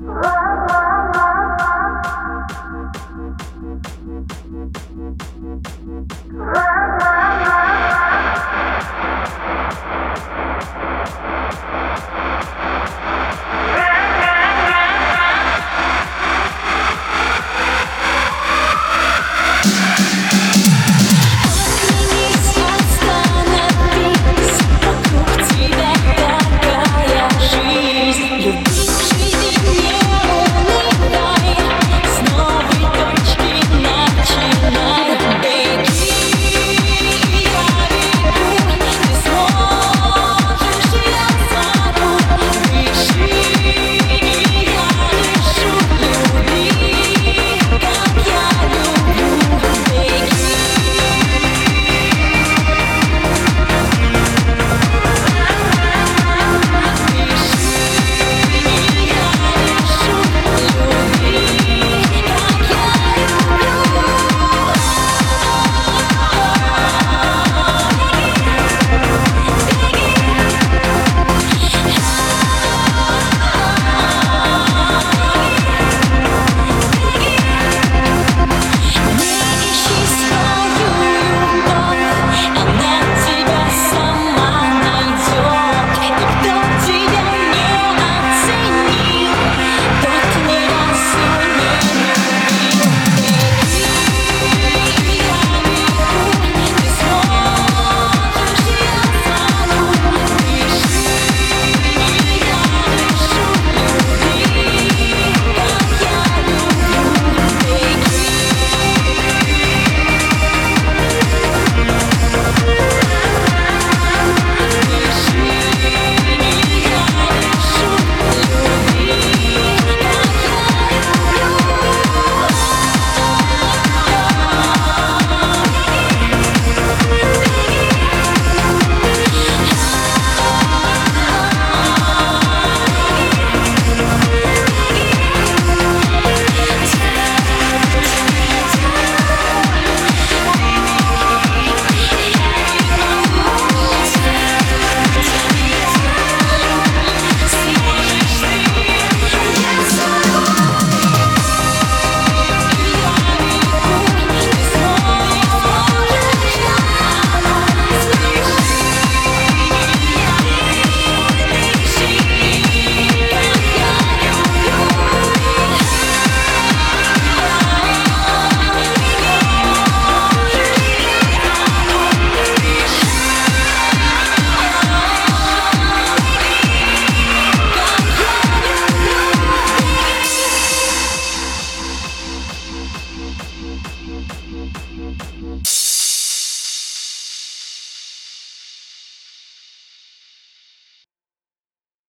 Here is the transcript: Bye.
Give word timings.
Bye. 0.00 0.34